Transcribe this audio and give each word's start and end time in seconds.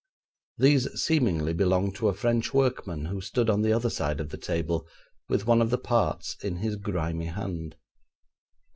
These 0.57 0.99
seemingly 0.99 1.53
belonged 1.53 1.93
to 1.97 2.07
a 2.07 2.13
French 2.15 2.55
workman 2.55 3.05
who 3.05 3.21
stood 3.21 3.51
on 3.51 3.61
the 3.61 3.71
other 3.71 3.91
side 3.91 4.19
of 4.19 4.29
the 4.29 4.37
table, 4.37 4.87
with 5.29 5.45
one 5.45 5.61
of 5.61 5.69
the 5.69 5.77
parts 5.77 6.35
in 6.41 6.55
his 6.55 6.75
grimy 6.75 7.27
hand. 7.27 7.75